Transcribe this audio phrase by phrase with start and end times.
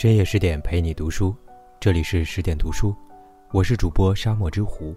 [0.00, 1.36] 深夜十点陪你读书，
[1.78, 2.96] 这里是十点读书，
[3.52, 4.96] 我是主播沙漠之狐。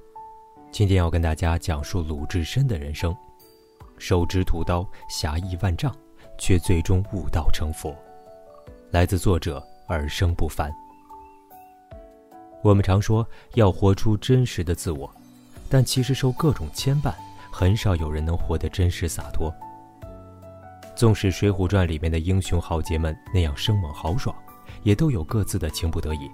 [0.72, 3.14] 今天要跟大家讲述鲁智深的人生，
[3.98, 5.94] 手执屠刀，侠义万丈，
[6.38, 7.94] 却最终悟道成佛。
[8.92, 10.72] 来自作者耳生不凡。
[12.62, 15.14] 我们常说要活出真实的自我，
[15.70, 17.14] 但其实受各种牵绊，
[17.52, 19.54] 很少有人能活得真实洒脱。
[20.96, 24.34] 纵使《水浒传》里面的英雄豪杰们那样生猛豪爽。
[24.84, 26.30] 也都有各自的情不得已，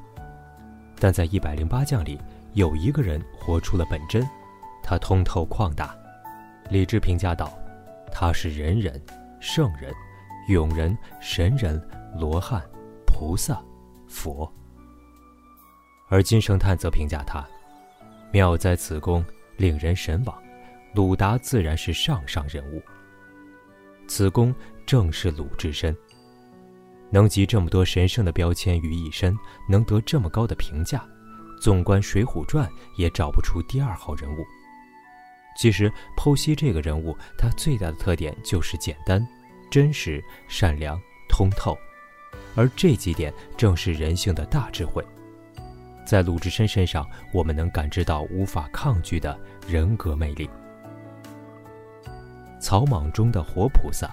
[1.00, 2.20] 但在一百零八将里，
[2.54, 4.28] 有一个人活出了本真，
[4.84, 5.96] 他通透旷达。
[6.70, 7.52] 李治评价道
[8.12, 9.02] ：“他是人人、
[9.40, 9.94] 圣人、
[10.48, 11.82] 勇人、神人、
[12.16, 12.62] 罗汉、
[13.06, 13.62] 菩萨、
[14.08, 14.52] 佛。”
[16.10, 17.48] 而金圣叹则评价他
[18.32, 19.24] ：“妙在此功，
[19.58, 20.36] 令人神往。
[20.94, 22.82] 鲁达自然是上上人物。
[24.08, 24.54] 此功
[24.88, 25.96] 正是鲁智深。”
[27.12, 29.36] 能集这么多神圣的标签于一身，
[29.68, 31.04] 能得这么高的评价，
[31.60, 34.46] 纵观《水浒传》也找不出第二号人物。
[35.58, 39.28] 其实剖析这个人物，他最大的特点就是简单、
[39.72, 41.76] 真实、善良、通透，
[42.56, 45.04] 而这几点正是人性的大智慧。
[46.06, 49.38] 在鲁智深身上，我们能感知到无法抗拒的
[49.68, 50.50] 人格魅力。
[52.62, 54.10] 草莽中的活菩萨。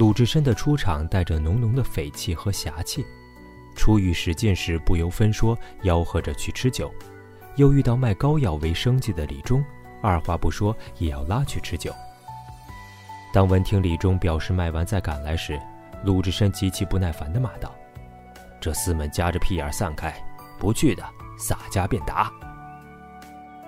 [0.00, 3.04] 鲁智深的出场带着浓浓的匪气和侠气，
[3.76, 6.90] 初遇史进时不由分说吆喝着去吃酒，
[7.56, 9.62] 又遇到卖膏药为生计的李忠，
[10.00, 11.92] 二话不说也要拉去吃酒。
[13.30, 15.60] 当闻听李忠表示卖完再赶来时，
[16.02, 17.70] 鲁智深极其不耐烦地骂道
[18.58, 20.10] ：“这厮们夹着屁眼散开，
[20.58, 21.04] 不去的
[21.38, 22.32] 洒家便打。”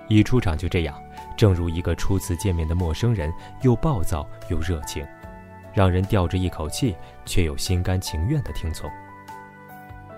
[0.09, 0.99] 一出场就这样，
[1.37, 5.05] 正如一个初次见面的陌生人，又暴躁又热情。
[5.73, 8.89] 让人吊着一口气，却又心甘情愿地听从。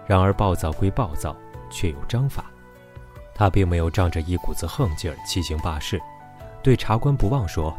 [0.06, 1.36] 然而暴躁归暴躁，
[1.70, 2.46] 却有章法。
[3.34, 6.00] 他并没有仗着一股子横劲儿欺行霸市，
[6.62, 7.76] 对茶官不忘说：“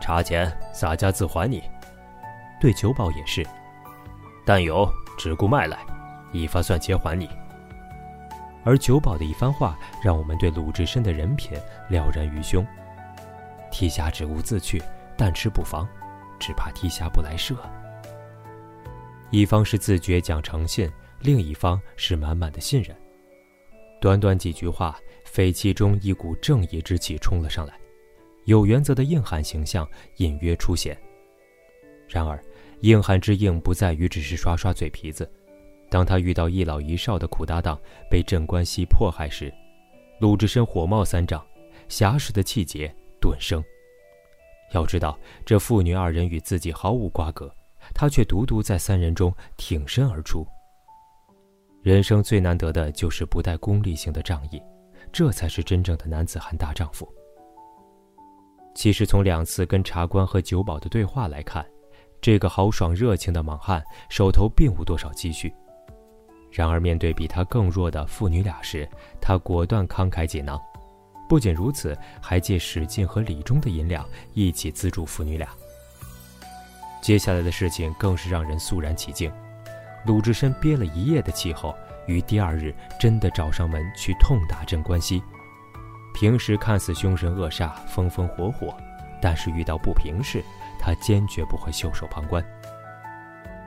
[0.00, 1.62] 茶钱洒家自还你。”
[2.60, 3.44] 对酒保也是
[4.46, 4.88] ：“但有
[5.18, 5.78] 只顾卖来，
[6.32, 7.28] 一发算钱还你。”
[8.64, 12.64] 而酒保的一番话，让我们对鲁智深的人品了然于胸。
[13.72, 14.80] 提辖只顾自去，
[15.16, 15.88] 但吃不防。
[16.42, 17.54] 只怕踢下不来射。
[19.30, 22.94] 一方是自觉讲诚信，另一方是满满的信任。
[24.00, 27.78] 短短几句话，匪气中一股正义之气冲了上来，
[28.46, 31.00] 有原则的硬汉形象隐约出现。
[32.08, 32.42] 然而，
[32.80, 35.30] 硬汉之硬不在于只是耍耍嘴皮子。
[35.88, 37.80] 当他遇到一老一少的苦搭档
[38.10, 39.54] 被镇关西迫害时，
[40.18, 41.40] 鲁智深火冒三丈，
[41.86, 43.62] 侠士的气节顿生。
[44.72, 47.52] 要知道，这父女二人与自己毫无瓜葛，
[47.94, 50.46] 他却独独在三人中挺身而出。
[51.82, 54.62] 人生最难得的就是不带功利性的仗义，
[55.12, 57.08] 这才是真正的男子汉大丈夫。
[58.74, 61.66] 其实，从两次跟茶官和酒保的对话来看，
[62.20, 65.52] 这个豪爽热情的莽汉手头并无多少积蓄，
[66.50, 68.88] 然而面对比他更弱的父女俩时，
[69.20, 70.58] 他果断慷慨解囊。
[71.32, 75.48] 不仅如此，还借史进和李忠的银两一起资助父女俩。
[77.00, 79.32] 接下来的事情更是让人肃然起敬。
[80.04, 81.74] 鲁智深憋了一夜的气后，
[82.06, 85.22] 于第二日真的找上门去痛打镇关西。
[86.12, 88.76] 平时看似凶神恶煞、风风火火，
[89.18, 90.44] 但是遇到不平事，
[90.78, 92.44] 他坚决不会袖手旁观。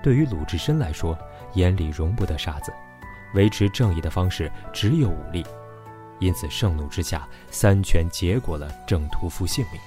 [0.04, 1.18] 对于鲁智深来说，
[1.56, 2.72] 眼里容不得沙子，
[3.34, 5.44] 维持正义的方式只有武力。
[6.20, 9.80] 因此，盛怒之下，三拳结果了郑屠夫性命。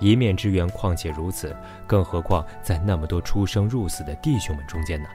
[0.00, 1.54] 一面之缘况且如此，
[1.86, 5.08] 更何况在那么多出生入死的弟兄们中间呢？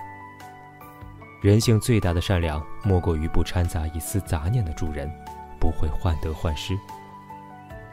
[1.41, 5.11] 人性最大的善良，莫过于不掺杂一丝杂念的助人，
[5.59, 6.77] 不会患得患失。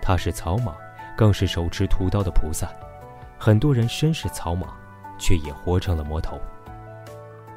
[0.00, 0.74] 他是草莽，
[1.16, 2.68] 更是手持屠刀的菩萨。
[3.38, 4.70] 很多人身是草莽，
[5.18, 6.38] 却也活成了魔头。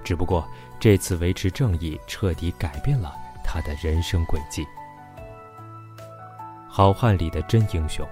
[0.04, 0.48] 只不过
[0.80, 3.14] 这次维持正义，彻底改变了。
[3.46, 4.68] 他的人生轨迹，
[6.68, 8.06] 好汉里的真英雄。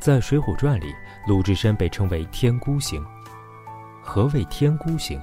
[0.00, 0.92] 在《水浒传》里，
[1.26, 3.04] 鲁智深被称为天孤星。
[4.02, 5.20] 何谓天孤星？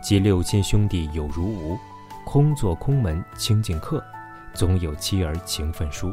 [0.00, 1.78] 即六亲兄弟有如无，
[2.24, 4.02] 空坐空门清净客，
[4.54, 6.12] 总有妻儿情分疏。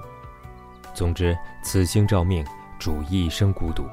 [0.93, 2.45] 总之，此星照命，
[2.77, 3.85] 主一生孤独。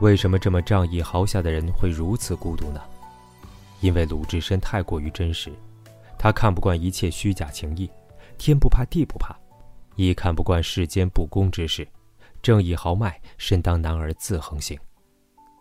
[0.00, 2.80] 为什么这么仗义豪侠的人会如此孤独呢？
[3.80, 5.52] 因为鲁智深太过于真实。
[6.18, 7.88] 他看不惯一切虚假情谊，
[8.36, 9.36] 天不怕地不怕，
[9.94, 11.86] 亦看不惯世间不公之事，
[12.42, 14.78] 正义豪迈，身当男儿自横行。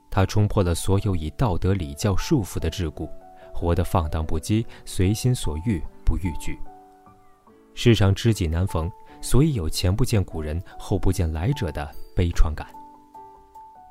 [0.09, 3.07] 他冲破了所有以道德礼教束缚的桎梏，
[3.53, 6.57] 活得放荡不羁，随心所欲，不逾矩。
[7.75, 12.67] 世上知己难逢，所以有前不见古人，后不见来者的悲怆感。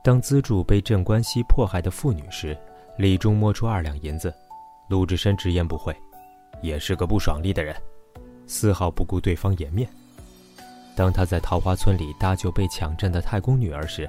[0.03, 2.59] 当资助被镇关西迫害的妇女时，
[2.99, 4.35] 李忠摸出二两银子，
[4.89, 5.95] 鲁智深直言不讳，
[6.63, 7.75] 也是个不爽利的人，
[8.47, 9.89] 丝毫不顾对方颜面。
[10.97, 14.09] 当他在桃花村里搭救被抢占的太公女儿时，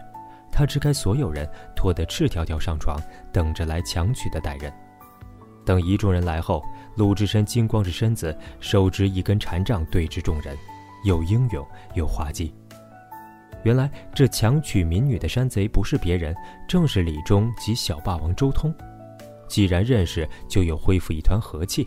[0.52, 2.98] 他支开所有人，拖得赤条条上床，
[3.32, 4.72] 等着来抢娶的歹人。
[5.66, 6.64] 等一众人来后，
[6.96, 10.58] 鲁智深金光着身子，手执一根禅杖对峙众人，
[11.04, 12.54] 又英勇又滑稽。
[13.64, 16.34] 原来这强娶民女的山贼不是别人，
[16.70, 18.74] 正是李忠及小霸王周通。
[19.50, 21.86] 既然认识，就有恢复一团和气。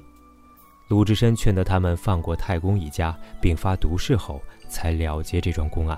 [0.91, 5.97] 鲁智深劝得他们放过太公一家，并发毒誓后，才了结这桩公案。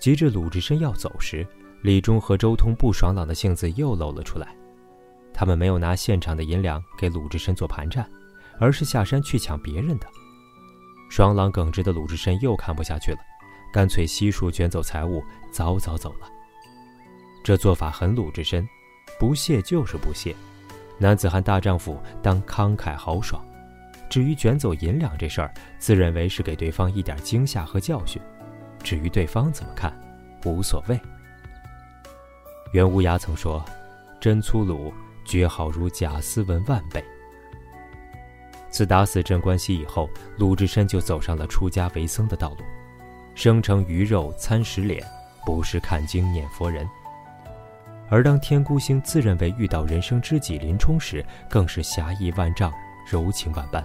[0.00, 1.46] 及至鲁智深要走时，
[1.80, 4.48] 李忠和周通不爽朗的性子又露了出来。
[5.32, 8.04] 他们没有拿现场的银两给鲁智深做盘缠，
[8.58, 10.08] 而是下山去抢别人的。
[11.08, 13.18] 爽朗耿直的鲁智深又看不下去了。
[13.72, 15.22] 干脆悉数卷走财物，
[15.52, 16.28] 早早走了。
[17.44, 18.68] 这做法很鲁智深，
[19.20, 20.34] 不屑就是不屑。
[20.98, 23.44] 男子汉大丈夫当慷慨豪爽。
[24.08, 28.22] 至于卷走银两这事儿，自认为是给对方一点惊吓和教训。
[28.82, 29.92] 至于对方怎么看，
[30.44, 30.98] 无所谓。
[32.72, 33.64] 袁无涯曾说
[34.20, 34.94] ：“真粗鲁，
[35.24, 37.04] 绝好如贾斯文万倍。”
[38.70, 42.58] 自打死镇关西以后，鲁智深就走上了出家为僧的道路。
[43.34, 45.04] 生成鱼肉餐食脸，
[45.44, 46.88] 不是看经念佛人。
[48.08, 52.72] 而当天孤星自认为遇到人生知己林冲时，更是侠义万丈，
[53.10, 53.84] 柔情万般。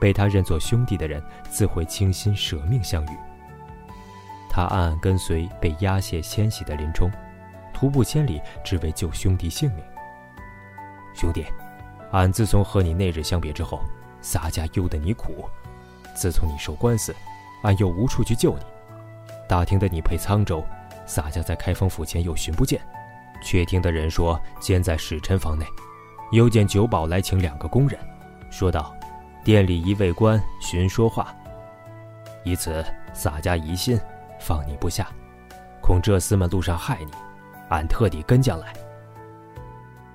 [0.00, 3.16] 被他认作兄弟的人，自会倾心舍命相与。
[4.50, 7.08] 他暗暗跟随被押解迁徙的林冲，
[7.72, 9.84] 徒步千里，只为救兄弟性命。
[11.14, 11.44] 兄弟，
[12.12, 13.80] 俺自从和你那日相别之后，
[14.20, 15.48] 洒家忧得你苦。
[16.14, 17.14] 自从你受官司。
[17.62, 18.64] 俺又无处去救你，
[19.48, 20.62] 打听的你配沧州，
[21.06, 22.78] 洒家在开封府前又寻不见，
[23.44, 25.64] 却听的人说监在使臣房内，
[26.32, 28.00] 又见酒保来请两个工人，
[28.50, 28.96] 说道：
[29.44, 31.32] 店里一位官寻说话。
[32.42, 34.00] 以此洒家疑心，
[34.40, 35.08] 放你不下，
[35.80, 37.12] 恐这厮们路上害你，
[37.68, 38.72] 俺特地跟将来。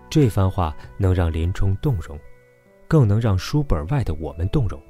[0.10, 2.20] 这番话能让林冲动容，
[2.88, 4.82] 更能让书本外的我们动容。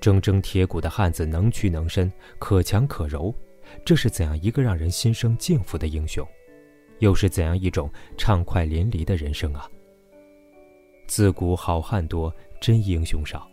[0.00, 3.34] 铮铮铁骨的汉子，能屈能伸，可强可柔，
[3.84, 6.26] 这是怎样一个让人心生敬服的英雄？
[7.00, 9.68] 又是怎样一种畅快淋漓的人生啊！
[11.06, 13.48] 自古好汉多，真英雄少。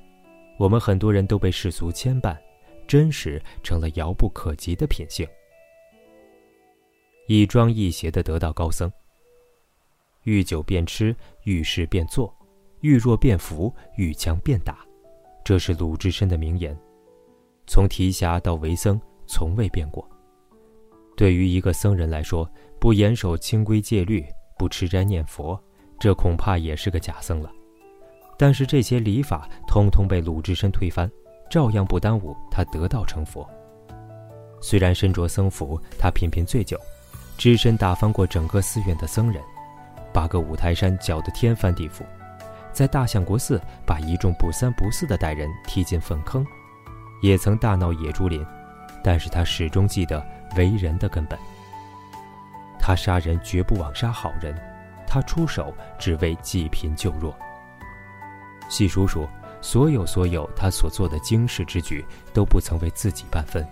[0.58, 2.38] 我们很多人都被世俗牵绊，
[2.88, 5.28] 真实成了遥不可及的品性。
[7.28, 8.92] 一庄一谐的得道高僧。
[10.24, 12.34] 遇酒便吃，遇事便做，
[12.82, 14.86] 遇弱便服，遇强便打。
[15.44, 16.76] 这是鲁智深的名言，
[17.68, 20.08] 从提辖到为僧，从未变过。
[21.16, 22.50] 对于一个僧人来说，
[22.86, 24.24] 不严守清规戒律，
[24.60, 25.60] 不吃斋念佛，
[25.98, 27.50] 这恐怕也是个假僧了。
[28.38, 31.10] 但是这些礼法通通被鲁智深推翻，
[31.50, 33.50] 照样不耽误他得道成佛。
[34.62, 36.80] 虽然身着僧服，他频频醉酒，
[37.40, 39.42] 只身打翻过整个寺院的僧人，
[40.14, 42.04] 把个五台山搅得天翻地覆。
[42.72, 46.46] 在大相国寺把一众不三不四的歹人踢进粪坑，
[47.24, 48.46] 也曾大闹野猪林，
[49.04, 50.24] 但是他始终记得
[50.56, 51.36] 为人的根本。
[52.88, 54.56] 他杀人绝不枉杀好人，
[55.08, 57.36] 他出手只为济贫救弱。
[58.70, 59.28] 细数数，
[59.60, 63.68] 所有所有他所做的经世之举，都不曾为自己半分。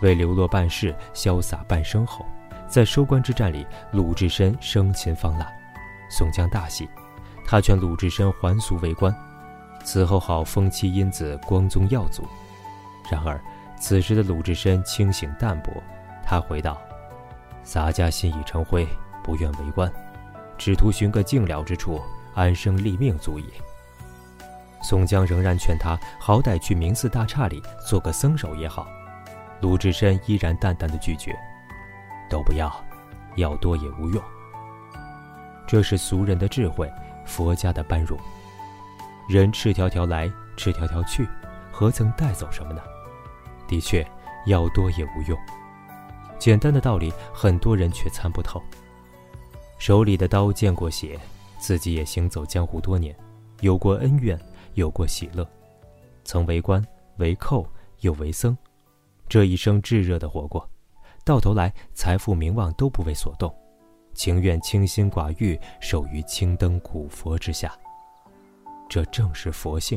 [0.00, 2.24] 为流落半世，潇洒半生后，
[2.68, 5.52] 在收官之战里，鲁智深生擒方腊，
[6.08, 6.88] 宋江大喜。
[7.44, 9.12] 他劝鲁智深还俗为官，
[9.82, 12.24] 此后好封妻荫子光宗耀祖。
[13.10, 13.40] 然而，
[13.76, 15.82] 此时的鲁智深清醒淡泊，
[16.24, 16.80] 他回道
[17.64, 18.86] ：“洒家心已成灰，
[19.22, 19.92] 不愿为官，
[20.58, 22.00] 只图寻个静了之处，
[22.34, 23.44] 安生立命足矣。”
[24.82, 28.86] 宋江仍然劝他，好歹去明寺大刹里做个僧首也好。
[29.60, 31.32] 鲁智深依然淡淡的拒绝
[32.28, 32.72] ：“都不要，
[33.36, 34.20] 要多也无用。”
[35.68, 36.90] 这是俗人的智慧。
[37.24, 38.18] 佛家的般若，
[39.28, 41.24] 人赤条条来，赤条条去，
[41.70, 42.82] 何曾带走什么呢？
[43.68, 44.04] 的确，
[44.46, 45.38] 要多也无用。
[46.42, 48.60] 简单的道理，很多人却参不透。
[49.78, 51.16] 手里的刀见过血，
[51.60, 53.16] 自己也行走江湖多年，
[53.60, 54.36] 有过恩怨，
[54.74, 55.48] 有过喜乐，
[56.24, 56.84] 曾为官、
[57.18, 57.64] 为寇，
[58.00, 58.58] 又为僧，
[59.28, 60.68] 这一生炙热的活过，
[61.24, 63.54] 到头来财富名望都不为所动，
[64.12, 67.72] 情愿清心寡欲，守于青灯古佛之下。
[68.88, 69.96] 这正是佛性，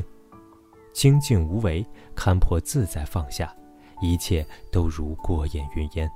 [0.94, 1.84] 清净无为，
[2.14, 3.52] 看破自在放下，
[4.00, 6.08] 一切都如过眼云烟。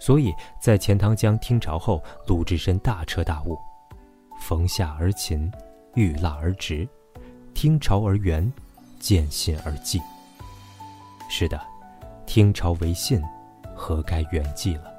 [0.00, 3.56] 所以在钱塘江听潮后，鲁智深大彻大悟：
[4.40, 5.52] 逢下而勤，
[5.94, 6.88] 遇捺而直，
[7.52, 8.50] 听潮而圆，
[8.98, 10.00] 见信而寂。
[11.28, 11.60] 是的，
[12.26, 13.22] 听潮为信，
[13.74, 14.90] 何该圆寂了？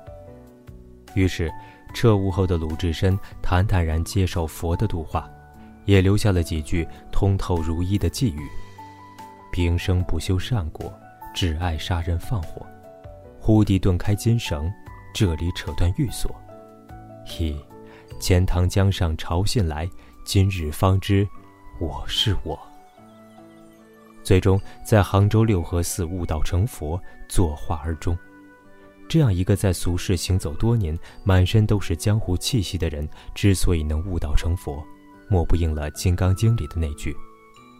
[1.15, 1.51] 于是，
[1.95, 5.27] 彻悟后的鲁智深坦坦然接受佛的度化，
[5.85, 8.47] 也留下了几句通透如一的寄语
[9.51, 10.93] ：“平生不修善果，
[11.33, 12.63] 只爱杀人放火，
[13.39, 14.71] 忽地顿开金绳。”
[15.13, 16.33] 这里扯断玉锁，
[17.25, 17.55] 嘿，
[18.19, 19.89] 钱塘江上潮信来，
[20.23, 21.27] 今日方知
[21.79, 22.57] 我是我。
[24.23, 28.17] 最终在杭州六合寺悟道成佛，作画而终。
[29.09, 34.81] 这样一个在俗世行走多年、满身都是江湖气息的人，之所以能悟道成佛，
[35.29, 37.13] 莫不应了《金刚经》里的那句：“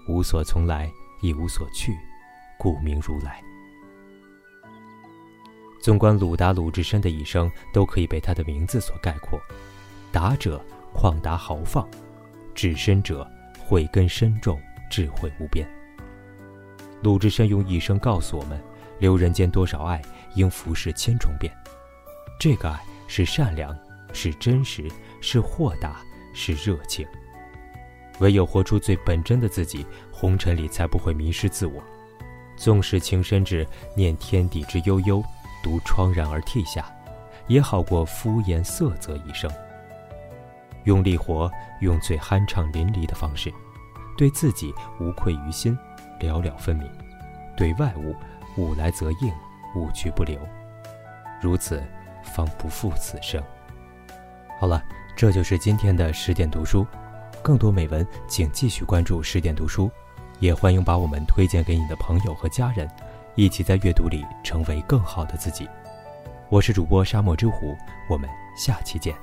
[0.09, 1.95] 无所从来，亦无所去，
[2.59, 3.41] 故名如来。”
[5.81, 9.41] 纵观鲁达、鲁智深的一生，都可以被他的名字所概括：
[10.11, 11.89] 达者旷达豪放，
[12.53, 13.27] 智深者
[13.59, 14.61] 慧根深重，
[14.91, 15.67] 智慧无边。
[17.01, 18.61] 鲁智深用一生告诉我们：
[18.99, 19.99] 留人间多少爱，
[20.35, 21.51] 应浮世千重变。
[22.39, 23.75] 这个爱是善良，
[24.13, 24.87] 是真实，
[25.19, 25.99] 是豁达，
[26.31, 27.07] 是热情。
[28.19, 31.81] 唯有活出最本真的自己，红尘里才不会迷失自我。
[32.55, 35.23] 纵使情深至念天地之悠悠。
[35.63, 36.85] 独怆然而涕下，
[37.47, 39.51] 也好过敷衍色泽一生。
[40.85, 41.51] 用力活，
[41.81, 43.53] 用最酣畅淋漓的方式，
[44.17, 45.77] 对自己无愧于心，
[46.19, 46.87] 了了分明；
[47.55, 48.15] 对外物，
[48.57, 49.31] 物来则应，
[49.75, 50.39] 物去不留。
[51.39, 51.83] 如此，
[52.23, 53.41] 方不负此生。
[54.59, 54.83] 好了，
[55.15, 56.85] 这就是今天的十点读书。
[57.43, 59.89] 更多美文，请继续关注十点读书，
[60.39, 62.89] 也欢迎把我们推荐给你的朋友和家人。
[63.35, 65.67] 一起在阅读里成为更好的自己。
[66.49, 67.77] 我是主播沙漠之狐，
[68.09, 69.15] 我们下期见。